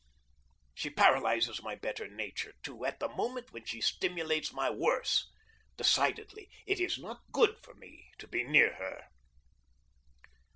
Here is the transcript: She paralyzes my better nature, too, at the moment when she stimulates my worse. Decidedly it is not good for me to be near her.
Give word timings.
She 0.73 0.89
paralyzes 0.89 1.61
my 1.61 1.75
better 1.75 2.07
nature, 2.07 2.55
too, 2.63 2.85
at 2.85 2.99
the 2.99 3.07
moment 3.07 3.51
when 3.53 3.65
she 3.65 3.81
stimulates 3.81 4.51
my 4.51 4.67
worse. 4.67 5.29
Decidedly 5.77 6.49
it 6.65 6.79
is 6.79 6.97
not 6.97 7.21
good 7.31 7.55
for 7.61 7.75
me 7.75 8.09
to 8.17 8.27
be 8.27 8.43
near 8.43 8.73
her. 8.77 9.05